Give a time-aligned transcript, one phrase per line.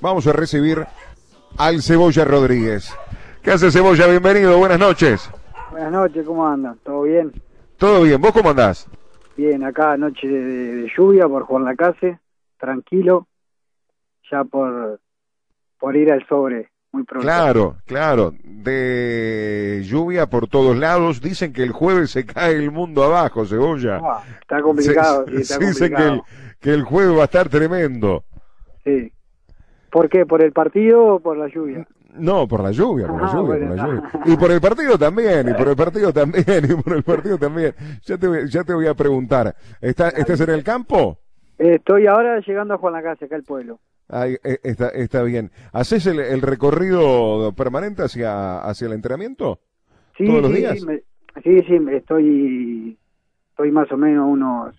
[0.00, 0.84] vamos a recibir
[1.58, 2.92] al Cebolla Rodríguez.
[3.42, 4.06] ¿Qué hace Cebolla?
[4.06, 5.30] Bienvenido, buenas noches.
[5.70, 6.78] Buenas noches, ¿cómo andan?
[6.84, 7.32] ¿Todo bien?
[7.76, 8.86] Todo bien, ¿vos cómo andás?
[9.36, 10.42] Bien, acá noche de,
[10.82, 12.18] de lluvia por Juan Lacase,
[12.58, 13.26] tranquilo,
[14.30, 15.00] ya por,
[15.78, 17.22] por ir al sobre muy pronto.
[17.24, 21.20] Claro, claro, de lluvia por todos lados.
[21.22, 23.98] Dicen que el jueves se cae el mundo abajo, Cebolla.
[24.02, 26.56] Ah, está complicado, Se- sí, está dicen que el, complicado.
[26.60, 28.24] que el jueves va a estar tremendo.
[28.84, 29.10] Sí.
[29.90, 30.26] ¿Por qué?
[30.26, 31.86] ¿Por el partido o por la lluvia?
[32.14, 34.10] No, por la lluvia, por la Ah, lluvia, bueno, por la lluvia.
[34.24, 37.74] Y por el partido también, y por el partido también, y por el partido también.
[38.04, 39.54] Ya te, voy- ya te voy a preguntar.
[39.80, 41.18] ¿Está, ¿Estás en el campo?
[41.58, 43.78] Eh, estoy ahora llegando a Juan Lacase, acá al pueblo.
[44.08, 45.52] Ahí, eh, está, está bien.
[45.72, 49.60] ¿Haces el, el recorrido permanente hacia, hacia el entrenamiento?
[50.18, 50.80] Sí, ¿Todos los sí, días?
[50.80, 51.02] Sí, me-
[51.44, 52.98] sí, sí, estoy,
[53.50, 54.74] estoy más o menos a unos,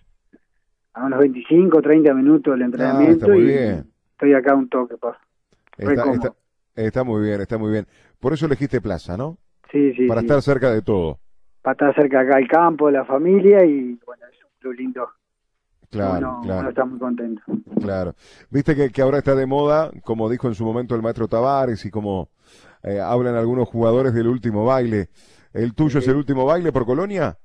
[0.92, 3.91] a unos 25, 30 minutos del entrenamiento Ah, está muy y bien.
[4.22, 5.18] Estoy acá un toque, pa.
[5.76, 6.14] Está, cómodo.
[6.14, 7.86] está, está muy bien, está muy bien.
[8.20, 9.38] Por eso elegiste plaza, ¿no?
[9.72, 10.26] Sí, sí, Para sí.
[10.26, 11.18] estar cerca de todo.
[11.62, 15.08] para estar cerca acá al campo, de la familia y bueno, es un club lindo.
[15.90, 17.42] Claro, uno, uno claro, está muy contento.
[17.80, 18.14] claro.
[18.50, 21.84] Viste que, que ahora está de moda, como dijo en su momento el maestro Tavares
[21.84, 22.28] y como
[22.84, 25.08] eh, hablan algunos jugadores del último baile.
[25.52, 27.36] ¿El tuyo es el último baile por Colonia?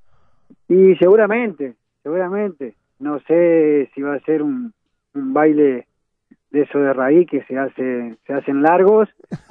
[0.68, 4.72] Y seguramente, seguramente, no sé si va a ser un,
[5.14, 5.87] un baile
[6.88, 9.08] de raíz que se hace se hacen largos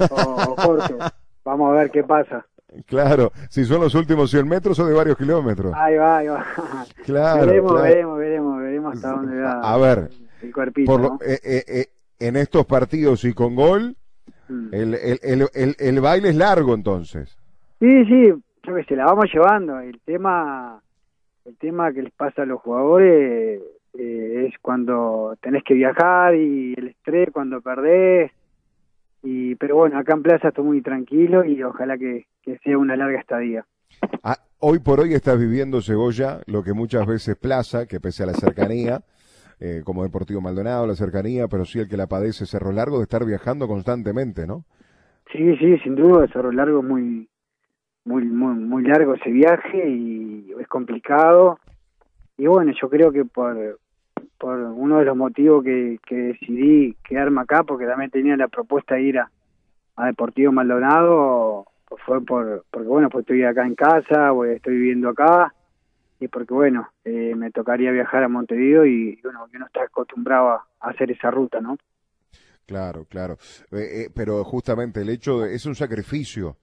[0.10, 1.14] o, cortos.
[1.46, 2.46] Vamos a ver qué pasa.
[2.86, 5.74] Claro, si son los últimos 100 metros o de varios kilómetros.
[5.76, 6.46] Ahí va, ahí va.
[7.06, 7.88] Claro, veremos, claro.
[7.88, 10.10] veremos, veremos, veremos hasta dónde da A ver,
[10.42, 10.92] el cuerpito.
[10.92, 11.20] Por lo- ¿no?
[11.26, 11.86] eh, eh, eh,
[12.20, 13.96] en estos partidos y con gol,
[14.50, 14.74] Mm.
[14.74, 17.38] el, el, el, el, baile es largo entonces.
[17.80, 18.28] Sí, sí,
[18.64, 19.78] yo que sé, la vamos llevando.
[19.82, 20.82] El tema,
[21.44, 23.62] el tema que les pasa a los jugadores
[23.98, 28.32] eh, es cuando tenés que viajar y el estrés cuando perdés.
[29.24, 32.96] Y, pero bueno, acá en Plaza estoy muy tranquilo y ojalá que, que sea una
[32.96, 33.66] larga estadía.
[34.24, 38.28] Ah, hoy por hoy estás viviendo Cebolla, lo que muchas veces Plaza, que pese a
[38.28, 39.02] la cercanía,
[39.60, 43.04] eh, como Deportivo Maldonado, la cercanía, pero sí el que la padece Cerro Largo, de
[43.04, 44.66] estar viajando constantemente, ¿no?
[45.32, 47.28] Sí, sí, sin duda, Cerro Largo es muy,
[48.06, 51.60] muy, muy, muy largo ese viaje y es complicado.
[52.38, 53.80] Y bueno, yo creo que por,
[54.38, 58.96] por uno de los motivos que, que decidí quedarme acá, porque también tenía la propuesta
[58.96, 59.30] de ir a,
[59.96, 64.76] a Deportivo Maldonado, pues fue por, porque bueno, pues estoy acá en casa, pues estoy
[64.76, 65.54] viviendo acá,
[66.20, 70.90] y porque bueno, eh, me tocaría viajar a Montevideo y uno, está acostumbrado a, a
[70.90, 71.78] hacer esa ruta, ¿no?
[72.68, 73.38] Claro, claro.
[73.72, 76.58] Eh, eh, pero justamente el hecho de, es un sacrificio.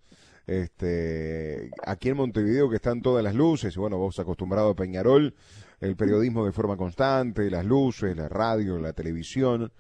[0.47, 5.35] Este, aquí en Montevideo que están todas las luces, y bueno, vos acostumbrado a Peñarol,
[5.81, 9.73] el periodismo de forma constante, las luces, la radio, la televisión.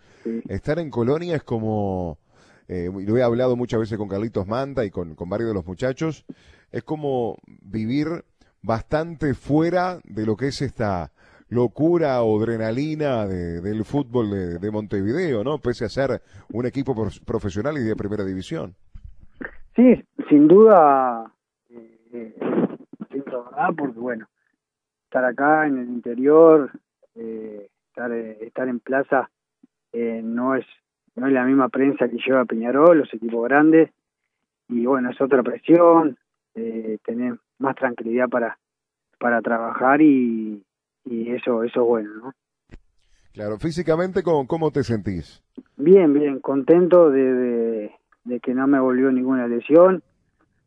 [0.49, 2.19] Estar en Colonia es como,
[2.69, 5.67] eh, lo he hablado muchas veces con Carlitos Manta y con, con varios de los
[5.67, 6.25] muchachos,
[6.73, 8.25] es como vivir
[8.63, 11.13] bastante fuera de lo que es esta
[11.49, 15.59] locura o adrenalina de- del fútbol de, de Montevideo, ¿no?
[15.59, 16.95] Pese a ser un equipo
[17.27, 18.75] profesional y de primera división.
[19.77, 21.33] Sí, sin duda,
[21.71, 22.35] eh, eh,
[23.77, 24.29] porque bueno,
[25.05, 26.71] estar acá en el interior,
[27.17, 29.31] eh, estar, eh, estar en plaza,
[29.93, 30.67] eh, no es
[31.17, 33.91] no es la misma prensa que lleva Peñarol, los equipos grandes,
[34.69, 36.19] y bueno, es otra presión,
[36.57, 38.59] eh, tener más tranquilidad para
[39.19, 40.65] para trabajar y,
[41.05, 42.33] y eso eso es bueno, ¿no?
[43.33, 45.43] Claro, físicamente, ¿cómo, cómo te sentís?
[45.77, 50.03] Bien, bien, contento de, de, de que no me volvió ninguna lesión,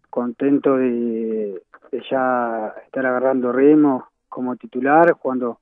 [0.09, 1.61] contento de,
[2.09, 5.59] ya estar agarrando ritmo como titular, jugando,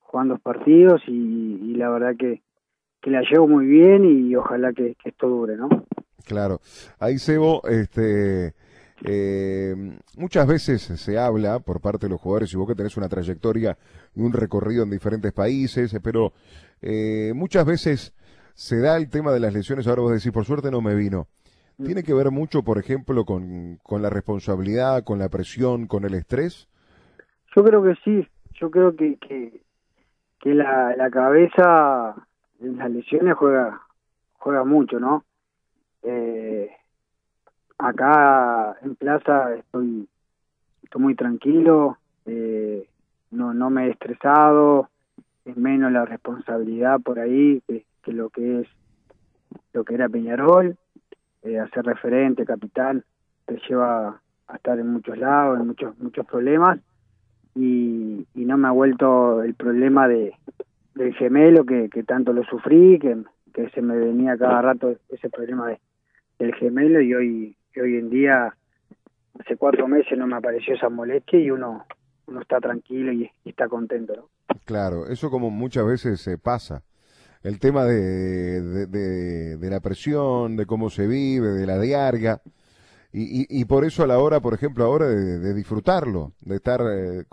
[0.00, 2.42] jugando partidos y, la verdad que,
[3.00, 5.68] que la llevo muy bien y ojalá que, esto dure, ¿no?
[6.26, 6.60] Claro.
[6.98, 8.54] Ahí, Sebo, este,
[9.02, 9.74] eh,
[10.16, 13.76] muchas veces se habla por parte de los jugadores, y vos que tenés una trayectoria
[14.14, 16.32] un recorrido en diferentes países, eh, pero
[16.82, 18.12] eh, muchas veces
[18.60, 21.28] se da el tema de las lesiones, ahora vos decís, por suerte no me vino.
[21.82, 26.12] ¿Tiene que ver mucho, por ejemplo, con, con la responsabilidad, con la presión, con el
[26.12, 26.68] estrés?
[27.56, 28.28] Yo creo que sí,
[28.60, 29.62] yo creo que, que,
[30.38, 32.14] que la, la cabeza
[32.60, 33.80] en las lesiones juega,
[34.34, 35.24] juega mucho, ¿no?
[36.02, 36.70] Eh,
[37.78, 40.06] acá en Plaza estoy,
[40.82, 41.96] estoy muy tranquilo,
[42.26, 42.86] eh,
[43.30, 44.90] no, no me he estresado,
[45.46, 48.68] es menos la responsabilidad por ahí que, que lo que es
[49.72, 50.76] lo que era Peñarol,
[51.42, 53.04] eh, hacer referente, capitán,
[53.46, 56.78] te lleva a estar en muchos lados, en muchos, muchos problemas,
[57.54, 60.34] y, y no me ha vuelto el problema de
[60.94, 63.16] del gemelo que, que tanto lo sufrí, que
[63.52, 65.80] que se me venía cada rato ese problema de,
[66.38, 68.54] del gemelo y hoy, hoy en día,
[69.38, 71.84] hace cuatro meses no me apareció esa molestia y uno,
[72.26, 74.28] uno está tranquilo y, está contento, ¿no?
[74.64, 76.82] Claro, eso como muchas veces se pasa.
[77.42, 82.40] El tema de, de, la presión, de cómo se vive, de la diarga.
[83.12, 87.24] Y, y, por eso a la hora, por ejemplo, ahora de, disfrutarlo, de estar eh,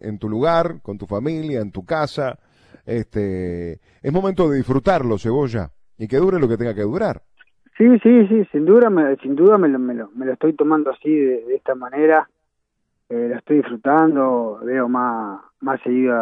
[0.00, 2.38] en, tu lugar, con tu familia, en tu casa,
[2.86, 7.20] este, es momento de disfrutarlo, Cebolla, y que dure lo que tenga que durar.
[7.76, 10.54] Sí, sí, sí, sin duda, me, sin duda me lo, me, lo, me lo estoy
[10.54, 12.26] tomando así, de, esta manera,
[13.10, 16.14] eh, lo estoy disfrutando, veo más, más seguido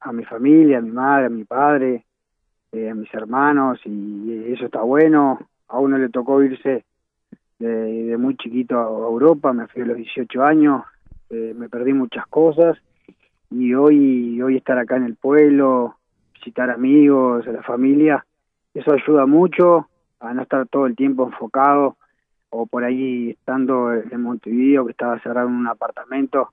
[0.00, 2.04] a, mi familia, a mi madre, a mi padre,
[2.74, 5.38] eh, a mis hermanos, y eso está bueno.
[5.68, 6.84] A uno le tocó irse
[7.60, 10.82] de, muy chiquito a Europa, me fui a los 18 años,
[11.30, 12.76] eh, me perdí muchas cosas,
[13.50, 15.96] y hoy, hoy estar acá en el pueblo,
[16.34, 18.26] visitar amigos, a la familia,
[18.74, 19.88] eso ayuda mucho
[20.18, 21.96] a no estar todo el tiempo enfocado
[22.50, 26.50] o por ahí estando en Montevideo que estaba cerrado en un apartamento,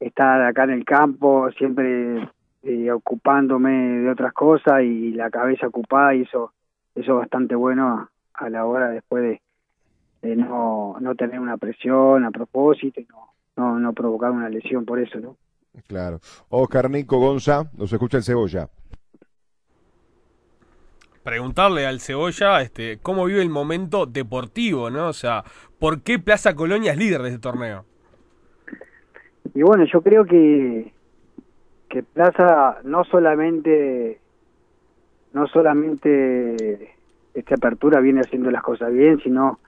[0.00, 2.26] estar acá en el campo siempre
[2.62, 6.52] eh, ocupándome de otras cosas y la cabeza ocupada y eso
[6.94, 9.38] eso es bastante bueno a, la hora después
[10.22, 14.84] de, no, no tener una presión a propósito y no, no, no provocar una lesión
[14.84, 15.36] por eso, ¿no?
[15.86, 16.20] Claro.
[16.50, 18.68] Oscar Nico Gonza, nos escucha el Cebolla.
[21.22, 25.08] Preguntarle al Cebolla este, cómo vive el momento deportivo, ¿no?
[25.08, 25.44] O sea,
[25.78, 27.84] ¿por qué Plaza Colonia es líder de este torneo?
[29.54, 30.92] Y bueno, yo creo que,
[31.92, 34.18] que Plaza no solamente
[35.34, 36.94] no solamente
[37.34, 39.60] esta apertura viene haciendo las cosas bien, sino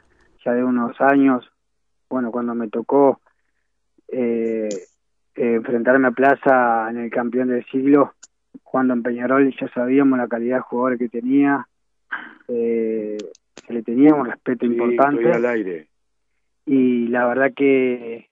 [0.42, 1.46] ya de unos años,
[2.08, 3.20] bueno, cuando me tocó
[4.08, 4.70] eh,
[5.34, 8.14] eh, enfrentarme a Plaza en el campeón del siglo,
[8.62, 11.68] jugando en Peñarol, ya sabíamos la calidad de jugador que tenía,
[12.48, 13.18] eh,
[13.68, 15.30] le tenía un respeto importante.
[15.30, 15.88] al aire.
[16.64, 18.30] Y la verdad que,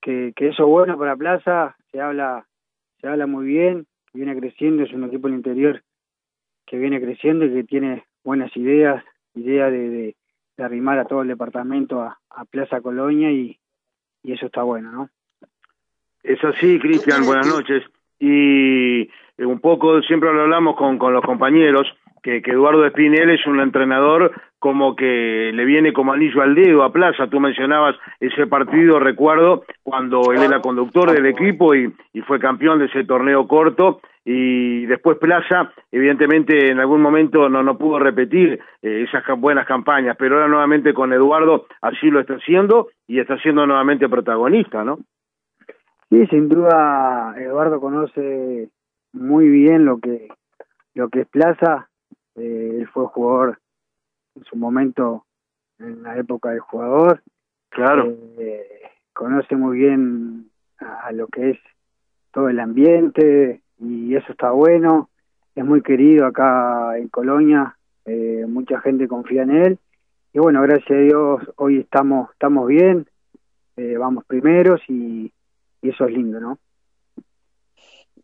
[0.00, 2.44] que, que eso es bueno para Plaza, se habla,
[3.00, 5.82] se habla muy bien, viene creciendo, es un equipo del interior
[6.66, 9.02] que viene creciendo y que tiene buenas ideas,
[9.34, 10.16] ideas de, de,
[10.62, 12.18] arrimar a todo el departamento a,
[12.50, 13.58] Plaza Colonia y,
[14.24, 15.10] eso está bueno, ¿no?
[16.22, 17.82] Es así, Cristian, buenas noches.
[18.18, 19.10] Y eh,
[19.46, 21.88] un poco, siempre lo hablamos con los compañeros,
[22.22, 26.82] que, que Eduardo Espinel es un entrenador como que le viene como anillo al dedo
[26.82, 27.28] a Plaza.
[27.28, 32.80] Tú mencionabas ese partido, recuerdo, cuando él era conductor del equipo y, y fue campeón
[32.80, 34.00] de ese torneo corto.
[34.24, 40.16] Y después Plaza, evidentemente, en algún momento no, no pudo repetir eh, esas buenas campañas,
[40.18, 44.98] pero ahora nuevamente con Eduardo así lo está haciendo y está siendo nuevamente protagonista, ¿no?
[46.10, 48.68] Sí, sin duda Eduardo conoce
[49.12, 50.28] muy bien lo que
[50.94, 51.88] lo que es Plaza.
[52.38, 53.58] Eh, él fue jugador
[54.34, 55.24] en su momento
[55.78, 57.22] en la época del jugador.
[57.70, 58.14] Claro.
[58.38, 58.82] Eh,
[59.12, 61.58] conoce muy bien a, lo que es
[62.32, 65.10] todo el ambiente y eso está bueno.
[65.54, 67.76] Es muy querido acá en Colonia.
[68.04, 69.78] Eh, mucha gente confía en él.
[70.32, 73.06] Y bueno, gracias a Dios hoy estamos estamos bien.
[73.76, 75.32] vamos primeros y
[75.82, 76.58] y eso es lindo, ¿no?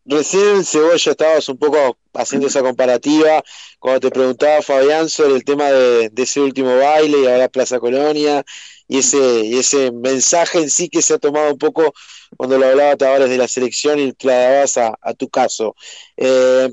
[0.07, 3.43] Recién, Cebolla, estabas un poco haciendo esa comparativa
[3.79, 8.45] cuando te preguntaba Fabián sobre el tema de, ese último baile y ahora Plaza Colonia
[8.87, 11.95] y ese, y ese mensaje en sí que se ha tomado un poco
[12.37, 15.75] cuando lo hablaba Tavares de la selección y trasladabas a, a tu caso.
[16.17, 16.69] Eh,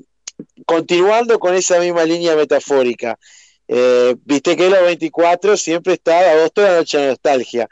[0.67, 3.19] continuando con esa misma línea metafórica,
[3.67, 7.69] eh, viste que los 24 siempre está agosto de la noche de nostalgia.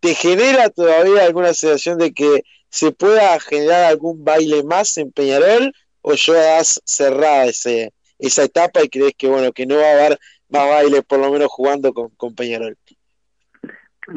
[0.00, 2.42] ¿Te genera todavía alguna sensación de que
[2.74, 8.82] se pueda generar algún baile más en Peñarol o ya has cerrado ese, esa etapa
[8.82, 11.92] y crees que bueno que no va a haber más baile por lo menos jugando
[11.92, 12.76] con, con Peñarol?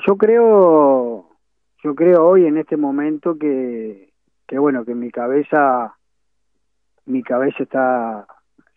[0.07, 1.29] Yo creo,
[1.83, 4.11] yo creo hoy en este momento que,
[4.47, 5.95] que bueno que mi cabeza
[7.05, 8.25] mi cabeza está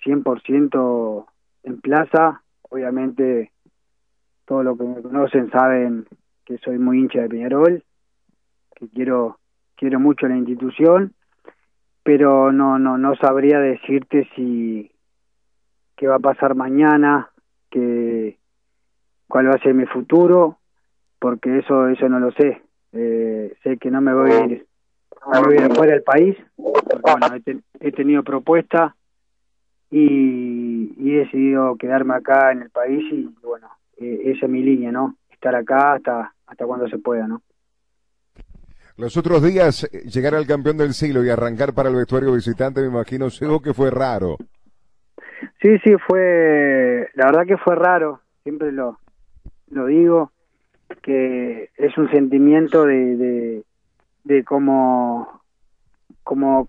[0.05, 1.27] 100%
[1.63, 3.51] en plaza, obviamente
[4.45, 6.07] todos los que me conocen saben
[6.45, 7.83] que soy muy hincha de Peñarol,
[8.77, 9.40] que quiero
[9.81, 11.15] quiero mucho la institución,
[12.03, 14.93] pero no no no sabría decirte si
[15.97, 17.31] qué va a pasar mañana,
[17.71, 18.37] que
[19.27, 20.59] cuál va a ser mi futuro,
[21.19, 22.61] porque eso eso no lo sé.
[22.93, 24.67] Eh, sé que no me voy a ir,
[25.33, 27.27] no me voy a ir fuera del país, porque bueno,
[27.81, 28.95] he, tenido propuesta
[29.91, 34.63] y, y, he decidido quedarme acá en el país y bueno, eh, esa es mi
[34.63, 35.17] línea, ¿no?
[35.31, 37.41] Estar acá hasta hasta cuando se pueda, ¿no?
[39.01, 42.83] Los otros días, eh, llegar al campeón del siglo y arrancar para el vestuario visitante,
[42.83, 44.37] me imagino, Sebo, que fue raro.
[45.63, 48.99] Sí, sí, fue, la verdad que fue raro, siempre lo,
[49.71, 50.33] lo digo,
[51.01, 53.65] que es un sentimiento de, de,
[54.25, 55.41] de como,
[56.23, 56.69] como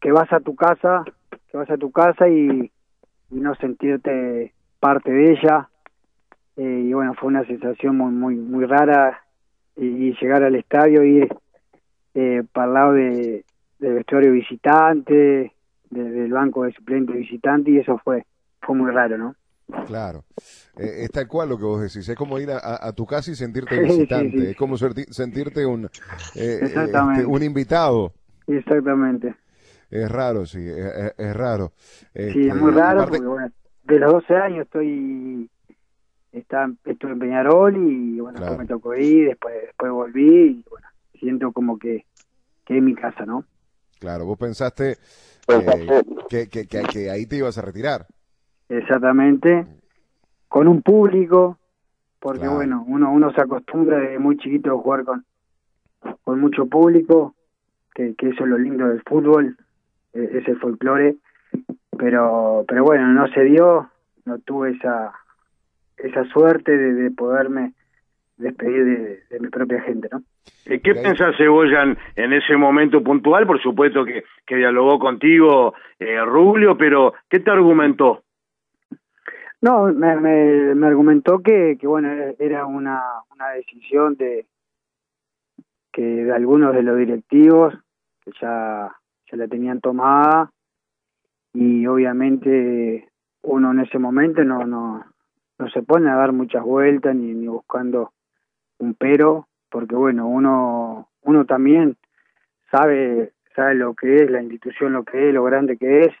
[0.00, 1.02] que vas a tu casa,
[1.50, 2.70] que vas a tu casa y,
[3.32, 5.68] y no sentirte parte de ella.
[6.56, 9.24] Eh, y bueno, fue una sensación muy, muy, muy rara
[9.76, 11.28] y, llegar al estadio y
[12.14, 13.44] eh, para el lado de,
[13.78, 15.52] del vestuario visitante,
[15.90, 18.24] de- del banco de suplente visitante y eso fue,
[18.60, 19.34] fue muy raro, ¿no?
[19.86, 20.24] Claro.
[20.76, 22.06] Eh, es tal cual lo que vos decís.
[22.08, 24.38] Es como ir a, a- tu casa y sentirte Sí, sí, visitante.
[24.38, 24.46] sí.
[24.50, 25.86] Es como sentirte un,
[26.34, 28.12] eh, este, un invitado.
[28.46, 29.34] Exactamente.
[29.90, 31.72] Es raro, sí, es, raro.
[31.78, 33.48] Sí, Este, es muy raro aparte- porque bueno,
[33.84, 35.48] de los 12 años estoy
[36.32, 38.52] está, estuve en Peñarol y bueno, Claro.
[38.52, 42.04] después me tocó ir, después después volví y bueno, siento como que,
[42.64, 43.44] que es mi casa, ¿no?
[43.98, 44.96] Claro, vos pensaste
[45.48, 48.06] eh, que, que, que, que ahí te ibas a retirar.
[48.68, 49.66] Exactamente.
[50.48, 51.58] Con un público,
[52.20, 52.54] porque Claro.
[52.56, 55.24] bueno, uno uno se acostumbra desde muy chiquito a jugar con,
[56.24, 57.34] con mucho público,
[57.94, 59.56] que, que eso es lo lindo del fútbol,
[60.12, 61.16] eh, ese folclore,
[61.96, 63.90] pero pero bueno, no se dio,
[64.24, 65.12] no tuve esa
[65.96, 67.72] esa suerte de, de poderme
[68.36, 70.22] despedir de, de mi propia gente, ¿no?
[70.66, 73.46] Eh, ¿Qué pensás, Cebolla, en, en ese momento puntual?
[73.46, 78.22] Por supuesto que, que dialogó contigo eh, Rubio, pero ¿qué te argumentó?
[79.60, 83.02] No, me, me, me argumentó que, que bueno, era- era una,
[83.34, 84.46] una decisión de
[85.92, 87.74] que de algunos de los directivos
[88.24, 88.90] que ya,
[89.30, 90.50] ya la tenían tomada
[91.52, 93.08] y obviamente
[93.42, 95.04] uno en ese momento no, no,
[95.58, 98.12] no se pone a dar muchas vueltas ni, ni buscando
[98.78, 101.96] un pero, porque bueno, uno, uno también
[102.70, 106.14] sabe, sabe lo que es la institución, lo que es, lo grande que es,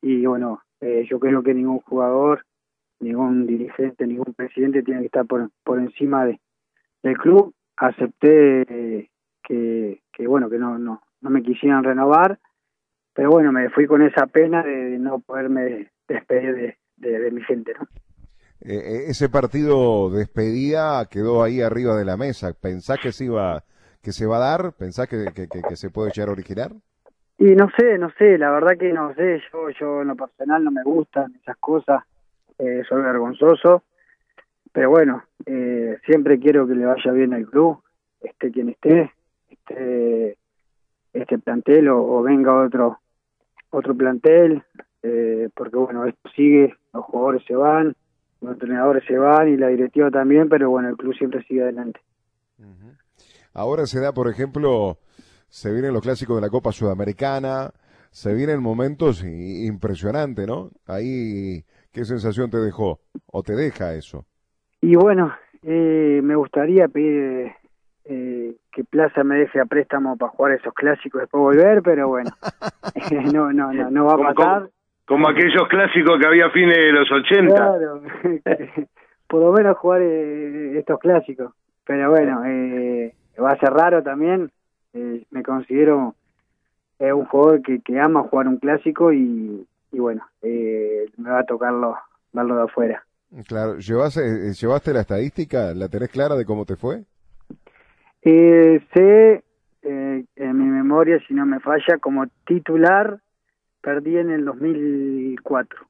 [0.00, 2.44] y bueno, eh, yo creo que ningún jugador,
[3.00, 6.40] ningún dirigente, ningún presidente tiene que estar por, por encima de,
[7.02, 7.54] del club.
[7.76, 9.08] Acepté
[9.42, 12.38] que, que bueno, que no, no, no me quisieran renovar,
[13.14, 17.30] pero bueno, me fui con esa pena de, de no poderme despedir de, de, de
[17.30, 17.86] mi gente, ¿no?
[18.60, 22.52] Eh, eh, ese partido de despedida quedó ahí arriba de la mesa.
[22.52, 23.62] ¿Pensás que se iba,
[24.02, 24.72] que se va a dar?
[24.72, 26.72] ¿Pensás que, que, se puede llegar a originar?
[27.38, 30.64] Y no sé, no sé, la verdad que no sé, yo, yo en lo personal
[30.64, 32.02] no me gustan esas cosas,
[32.58, 33.84] eh, soy vergonzoso,
[34.72, 37.80] pero bueno, eh, siempre quiero que le vaya bien al club,
[38.20, 39.12] esté quien esté,
[39.48, 40.36] este,
[41.12, 42.98] este plantel o, o venga otro,
[43.70, 44.64] otro plantel,
[45.04, 47.94] eh, porque bueno, esto sigue, los jugadores se van,
[48.40, 52.00] los entrenadores se van y la directiva también, pero bueno, el club siempre sigue adelante.
[53.54, 54.98] Ahora se da, por ejemplo,
[55.48, 57.72] se vienen los clásicos de la Copa Sudamericana,
[58.10, 60.70] se vienen momentos impresionantes, ¿no?
[60.86, 63.00] Ahí, ¿qué sensación te dejó?
[63.26, 64.26] ¿O te deja eso?
[64.80, 67.52] Y bueno, eh, me gustaría pedir
[68.04, 72.08] eh, que Plaza me deje a préstamo para jugar esos clásicos y después volver, pero
[72.08, 72.30] bueno,
[73.32, 74.70] no, no, no, no va ¿Cómo- a pasar.
[75.08, 77.54] Como aquellos clásicos que había a fines de los 80.
[77.54, 78.02] Claro,
[79.26, 81.54] por lo menos jugar eh, estos clásicos.
[81.84, 84.50] Pero bueno, eh, va a ser raro también.
[84.92, 86.14] Eh, me considero
[86.98, 91.40] eh, un jugador que, que ama jugar un clásico y, y bueno, eh, me va
[91.40, 91.96] a tocarlo
[92.32, 93.02] verlo de afuera.
[93.46, 95.74] Claro, ¿llevaste, eh, ¿llevaste la estadística?
[95.74, 97.04] ¿La tenés clara de cómo te fue?
[98.22, 99.44] Eh, sé,
[99.82, 103.18] eh, en mi memoria, si no me falla, como titular
[103.80, 105.86] perdí en el 2004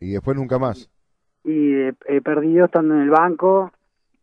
[0.00, 0.88] Y después nunca más.
[1.44, 3.72] y he, he perdido estando en el banco,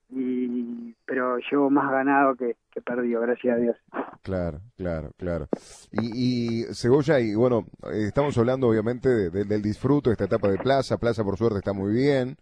[0.10, 3.78] y pero llevo más ganado que, que perdido, gracias a Dios.
[4.22, 5.48] Claro, claro, claro.
[5.92, 10.26] Y, y Cebolla, y bueno, eh, estamos hablando obviamente de- de- del disfrute de esta
[10.26, 10.98] etapa de Plaza.
[10.98, 12.36] Plaza por suerte está muy bien.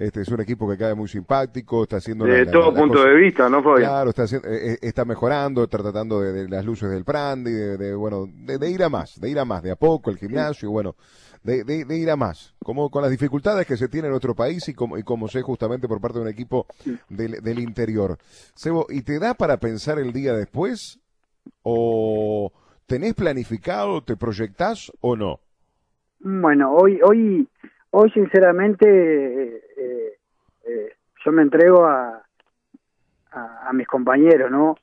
[0.00, 3.08] Este es un equipo que cae muy simpático, está haciendo la- todo la punto cosa-
[3.08, 3.90] de vista, ¿no, Fabián?
[3.90, 7.52] Claro, está, haciendo- eh, eh, está mejorando, está tratando de, de las luces del Prandi,
[7.52, 10.10] de, de, bueno, de, de ir a más, de ir a más, de a poco
[10.10, 10.96] el gimnasio, y bueno,
[11.42, 14.34] de, de, de ir a más, como con las dificultades que se tiene en nuestro
[14.34, 16.66] país y como, y como sé justamente por parte de un equipo
[17.10, 18.16] del, del interior.
[18.54, 20.98] Sebo, ¿y te da para pensar el día después?
[21.62, 22.52] ¿O
[22.86, 25.40] tenés planificado, te proyectás o no?
[26.20, 27.48] Bueno, hoy, hoy,
[27.90, 30.12] hoy sinceramente, eh, eh,
[30.64, 30.92] eh,
[31.24, 32.22] yo me entrego a,
[33.32, 34.76] a, mis compañeros, ¿no?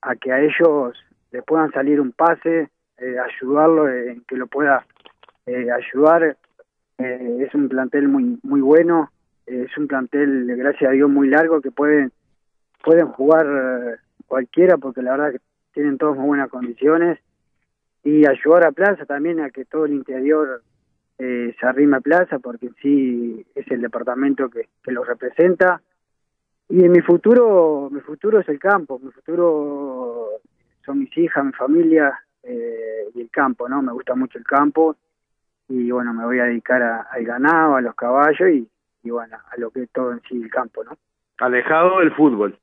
[0.00, 0.96] A que a ellos
[1.30, 4.84] les puedan salir un pase, ayudarlo en que lo pueda
[5.46, 6.36] ayudar.
[6.98, 9.10] Es un plantel muy muy bueno,
[9.46, 12.12] es un plantel, gracias a Dios, muy largo que pueden
[12.82, 15.40] pueden jugar cualquiera porque la verdad que
[15.72, 17.18] tienen todos muy buenas condiciones
[18.04, 20.62] y ayudar a Plaza también a que todo el interior
[21.18, 25.80] eh, se arrima a Plaza porque sí es el departamento que, que lo representa.
[26.68, 30.28] Y en mi futuro, mi futuro es el campo, mi futuro
[30.84, 33.82] son mis hijas, mi familia eh, y el campo, ¿no?
[33.82, 34.96] Me gusta mucho el campo
[35.68, 38.68] y bueno, me voy a dedicar a- al ganado, a los caballos y,
[39.02, 40.92] y bueno, a lo que es todo en sí el campo, ¿no?
[41.38, 42.58] Alejado del fútbol.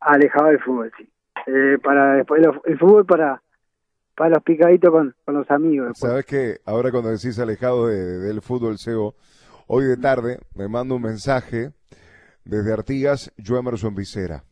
[0.00, 1.08] Alejado del fútbol, sí.
[1.46, 3.41] Eh, para después el fútbol para
[4.16, 5.88] para los picaditos con, con los amigos.
[5.88, 6.10] después.
[6.10, 9.14] Sabes que ahora cuando decís alejado de- del fútbol, Sebo,
[9.66, 11.72] hoy de tarde me manda un mensaje
[12.44, 14.44] desde Artigas, yo Emerson Vicera.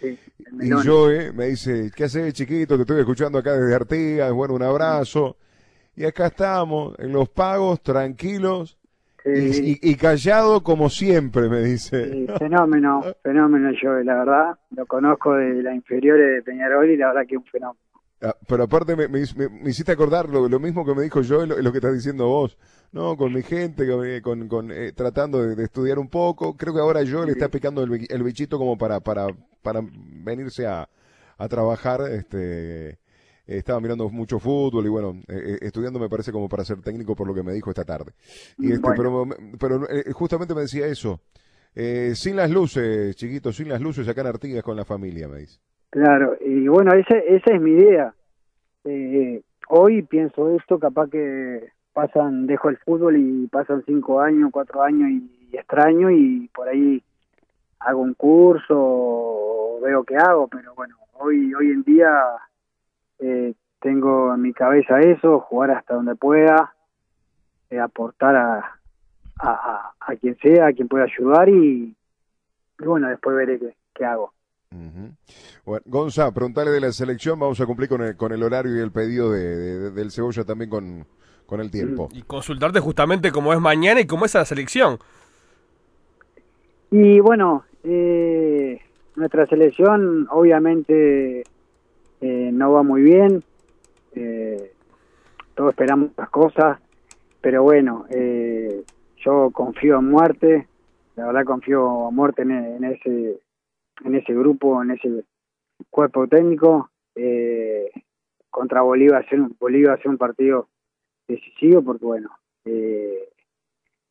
[0.00, 0.18] Sí,
[0.60, 0.70] Y.
[0.84, 2.76] Joe me dice, ¿qué haces chiquito?
[2.76, 5.36] Te estoy escuchando acá desde Artigas, bueno, un abrazo.
[5.96, 8.78] Y acá estamos, en los pagos, tranquilos
[9.24, 12.10] y, Sí, y- y callado como siempre, me dice.
[12.10, 14.58] sí, fenómeno, fenómeno yo, la verdad.
[14.74, 17.78] Lo conozco de las inferiores de Peñarol y la verdad que es un fenómeno.
[18.22, 21.22] Ah, Pero aparte me, me- me- me hiciste acordar lo, lo mismo que me dijo
[21.22, 22.58] yo, lo, lo que estás diciendo vos,
[22.92, 23.16] ¿no?
[23.16, 26.56] Con mi gente, con, eh, con- eh, tratando de, de estudiar un poco.
[26.56, 29.26] Creo que ahora yo le está picando el, el bichito como para, para,
[29.62, 30.88] para venirse a,
[31.38, 32.02] a trabajar.
[32.10, 32.98] Este,
[33.46, 37.26] estaba mirando mucho fútbol y bueno, eh, estudiando me parece como para ser técnico por
[37.26, 38.12] lo que me dijo esta tarde.
[38.58, 39.28] Y este, Bueno.
[39.58, 41.20] pero, pero justamente me decía eso.
[41.74, 45.38] Eh, sin las luces, chiquitos, sin las luces acá en Artigas con la familia, me
[45.38, 45.58] dice.
[45.90, 48.14] Claro, y bueno, esa, esa es mi idea.
[48.84, 54.82] Eh, hoy pienso esto, capaz que pasan, dejo el fútbol y pasan cinco años, cuatro
[54.82, 57.02] años y, extraño y por ahí
[57.80, 62.08] hago un curso o veo qué hago, pero bueno, hoy, hoy en día
[63.18, 66.72] eh, tengo en mi cabeza eso, jugar hasta donde pueda,
[67.68, 68.58] eh, aportar a,
[69.40, 71.96] a, a, a quien sea, a quien pueda ayudar y,
[72.78, 74.32] y bueno, después veré qué, qué hago.
[74.74, 75.10] Ujú.
[75.64, 78.80] Bueno, Gonza, preguntale de la selección, vamos a cumplir con el, con el horario y
[78.80, 81.06] el pedido de, de- del cebolla también con,
[81.46, 82.08] con el tiempo.
[82.12, 84.98] Y consultarte justamente cómo es mañana y cómo es la selección.
[86.92, 88.80] Y bueno, eh,
[89.16, 91.40] nuestra selección obviamente
[92.20, 93.42] eh, no va muy bien,
[94.14, 94.72] eh,
[95.56, 96.78] todos esperamos las cosas,
[97.40, 98.84] pero bueno, eh,
[99.24, 100.68] yo confío en muerte,
[101.16, 103.40] la verdad confío a muerte en, en ese
[104.04, 105.24] en ese grupo, en ese
[105.90, 106.90] cuerpo técnico.
[107.14, 107.90] Eh,
[108.50, 110.68] contra Bolivia un, Bolivia hacer un partido
[111.28, 112.30] decisivo porque bueno,
[112.64, 113.28] eh,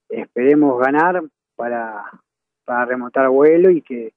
[0.10, 1.23] esperemos ganar
[1.56, 2.06] para
[2.69, 4.13] para remontar vuelo y que,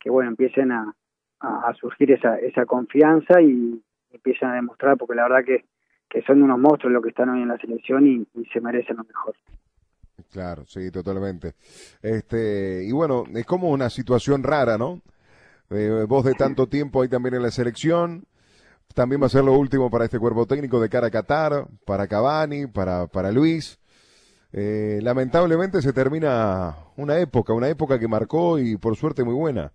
[0.00, 0.92] que bueno, empiecen a,
[1.38, 5.64] a, surgir esa, esa confianza y empiecen a demostrar, porque la verdad que,
[6.08, 9.04] que son unos monstruos los que están hoy en la selección y se merecen lo
[9.04, 9.36] mejor.
[10.32, 11.54] Claro, sí, totalmente.
[12.02, 15.00] Este, y bueno, es como una situación rara, ¿no?
[15.70, 18.24] Eh, vos de tanto tiempo ahí también en la selección,
[18.94, 22.06] también va a ser lo último para este cuerpo técnico de cara a Qatar, para
[22.06, 23.78] Cavani, para, para Luis.
[24.52, 29.72] Eh, lamentablemente se termina una época, una época que marcó y por suerte muy buena.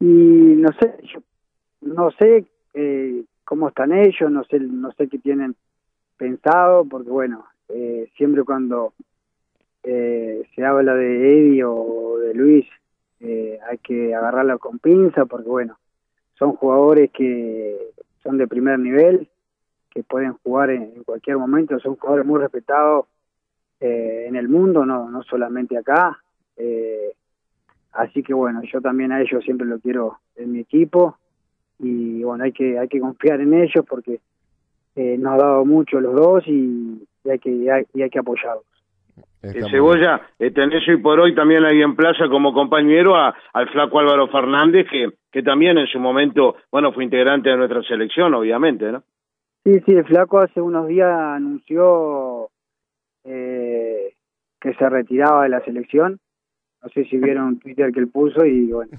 [0.00, 1.20] Y no sé, yo
[1.80, 5.54] no sé eh, cómo están ellos, no sé, no sé qué tienen
[6.16, 8.94] pensado, porque bueno, eh, siempre cuando
[9.82, 12.66] eh, se habla de Eddie o de Luis,
[13.20, 15.78] eh, hay que agarrarlo con pinza, porque bueno,
[16.34, 17.76] son jugadores que
[18.22, 19.28] son de primer nivel,
[19.90, 23.06] que pueden jugar en, en cualquier momento, son jugadores muy respetados
[23.80, 26.18] eh, en el mundo, no, no solamente acá.
[26.56, 27.12] Eh,
[27.92, 31.16] así que bueno, yo también a ellos siempre lo quiero en mi equipo
[31.78, 34.20] y bueno, hay que hay que confiar en ellos porque
[34.96, 38.10] eh, nos ha dado mucho los dos y, y hay que y hay, y hay
[38.10, 38.64] que apoyarlos.
[39.42, 43.34] Está Eh, Cebolla, eh, tenés hoy por hoy también ahí en plaza como compañero a-
[43.52, 47.82] al flaco Álvaro Fernández, que, que también en su momento, bueno, fue integrante de nuestra
[47.82, 49.02] selección, obviamente, ¿no?
[49.64, 52.48] Sí, sí, el flaco hace unos días anunció
[53.24, 54.12] eh,
[54.60, 56.18] que se retiraba de la selección.
[56.82, 58.92] No sé si vieron un Twitter que él puso y bueno.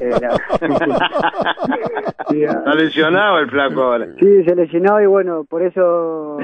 [0.00, 0.40] eh, la-
[2.28, 4.06] Sí, Está lesionado el flaco ahora.
[4.18, 6.38] Sí, se lesionó y bueno, por eso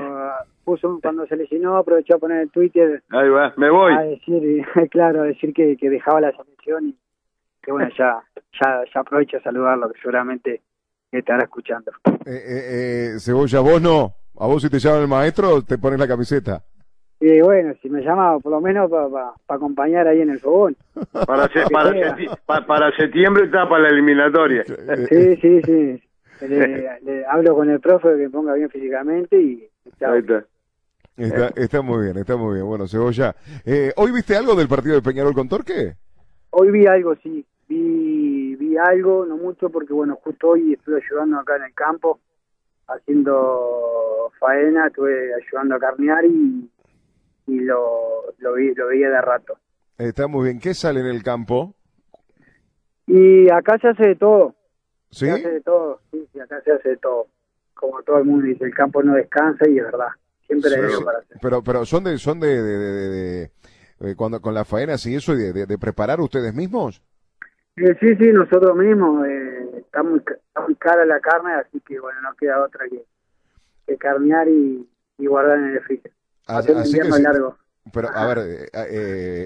[0.69, 3.95] puso cuando se lesionó aprovechó a poner el Twitter Ahí va, me voy.
[3.95, 6.97] a decir, claro, a decir que, que dejaba la selección y
[7.63, 8.21] que bueno, ya,
[8.61, 10.61] ya, ya aprovecho a saludarlo, que seguramente
[11.13, 11.91] estará escuchando.
[12.27, 14.13] Eh, eh, eh, Cebolla, vos no.
[14.41, 16.63] A vos si te llaman el maestro, te pones la camiseta.
[17.21, 20.77] Y bueno, si me llama por lo menos para acompañar ahí en el fogón.
[21.27, 24.63] Para, se- para, pa- septiembre está para la eliminatoria.
[24.65, 26.03] Sí, sí, sí.
[26.41, 30.13] Le, le hablo con el profe que me ponga bien físicamente y chao.
[30.13, 30.45] Ahí está.
[31.19, 32.67] Está, está muy bien, está muy bien.
[32.67, 35.97] Bueno, Cebolla, eh, ¿hoy viste algo del partido de Peñarol con Torque?
[36.51, 41.41] Hoy vi algo, sí, vi, vi algo, no mucho, porque bueno, justo hoy estuve ayudando
[41.41, 42.21] acá en el campo
[42.87, 46.71] haciendo faena, estuve ayudando a carnear y,
[47.49, 49.59] y lo, lo, vi, lo veía de rato.
[49.99, 50.61] Está muy bien.
[50.61, 51.75] ¿Qué sale en el campo?
[53.07, 54.55] Y acá se hace de todo,
[55.11, 55.27] ¿Sí?
[55.27, 57.27] se hace de todo, sí, sí, acá se hace de todo.
[57.75, 60.09] Como todo el mundo dice, el campo no descansa y es verdad,
[60.49, 61.05] siempre hay Sí, algo sí.
[61.05, 61.37] para hacer.
[61.41, 63.51] Pero, pero son de, son de, de, de- de-
[64.01, 67.01] eh, cuando con las faenas y eso y de, preparar ustedes mismos.
[67.77, 72.01] Eh, sí, sí, nosotros mismos, eh, está, muy, está muy cara la carne, así que
[72.01, 73.05] bueno, no queda otra que,
[73.87, 76.11] que carnear y, y guardar en el freezer.
[76.47, 77.23] As- Hacer un Así que sí.
[77.23, 77.57] largo.
[77.93, 78.69] Pero, a ver, eh,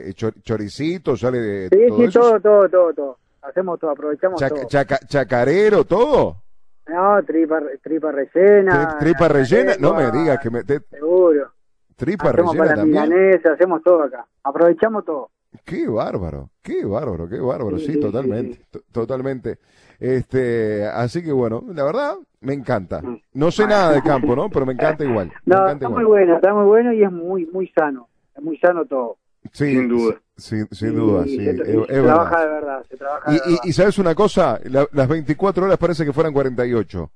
[0.09, 2.21] eh, chor- choricito, sale de Sí, todo sí, eso.
[2.21, 3.19] todo, todo, todo, todo.
[3.43, 4.69] Hacemos todo, aprovechamos Chac- todo.
[4.69, 6.42] chaca- chacarero, todo.
[6.89, 8.73] No, tripa, tripa rellena.
[8.73, 10.65] Tri- tripa rellena, no me digas que me...
[10.65, 11.53] te- Seguro.
[11.97, 13.03] tripa hacemos rellena para también.
[13.09, 14.27] milanesa, hacemos todo acá.
[14.43, 15.31] Aprovechamos todo.
[15.65, 19.59] Qué bárbaro, qué bárbaro, qué bárbaro, Sí, sí, sí, totalmente, sí, totalmente.
[20.01, 23.01] Este, así que bueno, la verdad, me encanta.
[23.03, 23.21] Mm.
[23.35, 24.49] No sé nada de campo, ¿no?
[24.49, 25.29] Pero me encanta igual.
[25.29, 26.03] Me No, encanta está igual.
[26.03, 28.09] muy bueno, está muy bueno y es muy, muy sano.
[28.35, 29.19] Es muy sano todo.
[29.53, 30.17] Sí, Sin duda.
[30.37, 31.37] Sí, sin duda, Y sí.
[31.45, 32.15] se, es- y es se verdad.
[32.15, 33.57] trabaja de verdad, se trabaja de Y, verdad.
[33.65, 37.11] y, y sabes una cosa, La- las 24 horas parece que fueran 48.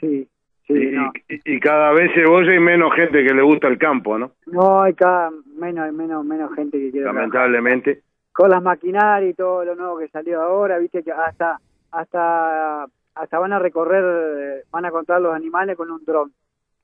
[0.00, 0.28] Sí,
[0.66, 1.10] sí, Y, no.
[1.28, 4.32] y- y cada vez se oye y menos gente que le gusta el campo, ¿no?
[4.46, 7.22] No, hay cada menos, menos, menos gente que quiere trabajar.
[7.28, 8.02] Lamentablemente.
[8.32, 11.58] con las maquinarias y todo lo nuevo que salió ahora, viste que hasta
[11.90, 16.30] hasta hasta van a recorrer, van a contar los animales con un dron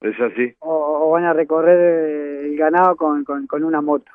[0.01, 0.55] Es así.
[0.61, 4.11] o, o van a recorrer el ganado con, con, con una moto.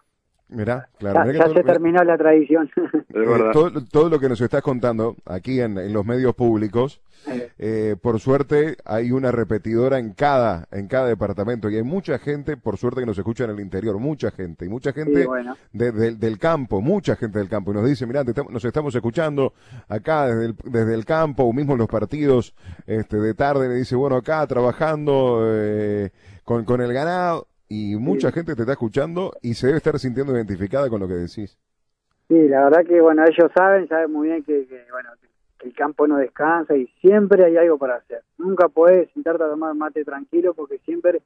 [0.50, 1.26] Mirá, claro.
[1.26, 2.70] ya mirá se terminó la tradición.
[3.18, 7.50] Eh, todo, todo lo que nos estás contando aquí en, en los medios públicos, Eh,
[7.58, 12.58] eh, por suerte hay una repetidora en cada, en cada departamento y hay mucha gente,
[12.58, 15.58] por suerte que nos escucha en el interior, mucha gente y mucha gente sí, bueno,
[15.74, 18.94] de- del- del campo, mucha gente del campo y nos dice, mirá, te nos estamos
[18.94, 19.54] escuchando
[19.90, 22.54] acá desde el, desde el campo o mismo en los partidos
[22.86, 26.12] este, de tarde, le dice, bueno, acá trabajando eh,
[26.44, 30.34] con, con el ganado y mucha gente te está escuchando y se debe estar sintiendo
[30.36, 31.58] identificada con lo que decís.
[32.28, 35.10] sí, la verdad que bueno, ellos saben, saben muy bien que, que, bueno
[35.60, 38.22] que el campo no descansa y siempre hay algo para hacer.
[38.38, 41.22] Nunca podés sentarte a tomar mate tranquilo porque siempre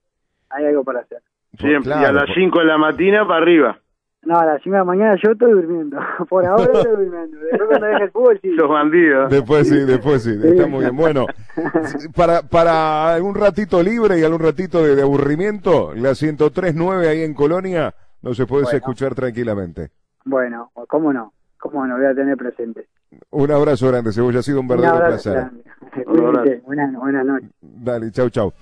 [0.50, 1.22] hay algo para hacer.
[1.60, 1.84] Siempre.
[1.84, 3.80] Claro, y a las por- 5 de la mañana para arriba.
[4.24, 5.98] No, a las 5 de la mañana yo estoy durmiendo.
[6.30, 7.38] Por ahora estoy durmiendo.
[7.40, 8.50] Después cuando deje el fútbol, sí.
[8.50, 9.30] Los bandidos.
[9.32, 10.96] Después sí, después sí, está muy bien.
[10.96, 11.26] Bueno,
[12.16, 17.34] para, para algún ratito libre y algún ratito de, de aburrimiento, la 103.9 ahí en
[17.34, 18.78] Colonia, no se puede Bueno.
[18.78, 19.90] escuchar tranquilamente.
[20.24, 21.34] Bueno, ¿cómo no?
[21.60, 21.98] ¿Cómo no?
[21.98, 22.88] Voy a tener presente.
[23.32, 25.34] Un abrazo grande, Cebolla, ha sido un verdadero Un abrazo placer.
[25.34, 25.64] grande.
[26.66, 27.50] Buenas, buenas noches.
[27.62, 28.54] Dale, chau, chau.